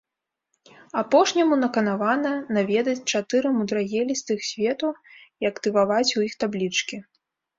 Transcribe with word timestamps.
Апошняму 1.01 1.55
наканавана 1.63 2.31
наведаць 2.57 2.95
чатыры 3.11 3.47
мудрагелістых 3.59 4.39
свету 4.49 4.89
і 5.45 5.51
актываваць 5.53 6.15
у 6.21 6.25
іх 6.29 6.33
таблічкі. 6.45 6.97